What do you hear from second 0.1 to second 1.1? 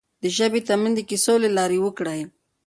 د ژبې تمرين د